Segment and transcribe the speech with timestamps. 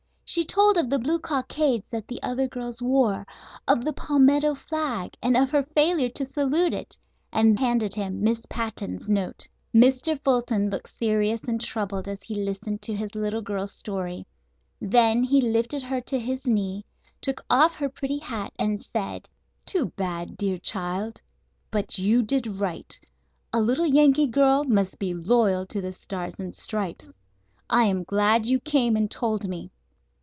[0.33, 3.27] She told of the blue cockades that the other girls wore,
[3.67, 6.97] of the palmetto flag, and of her failure to salute it,
[7.33, 9.45] and handed him Miss Patten's note.
[9.75, 10.17] Mr.
[10.17, 14.25] Fulton looked serious and troubled as he listened to his little girl's story.
[14.79, 16.85] Then he lifted her to his knee,
[17.19, 19.29] took off her pretty hat, and said:
[19.65, 21.21] "Too bad, dear child!
[21.71, 22.97] But you did right.
[23.51, 27.11] A little Yankee girl must be loyal to the Stars and Stripes.
[27.69, 29.71] I am glad you came and told me."